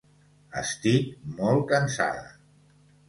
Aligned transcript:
Estic 0.61 1.11
molt 1.41 1.67
cansada 1.73 2.29